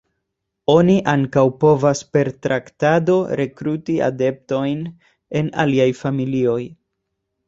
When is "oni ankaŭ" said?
0.75-1.41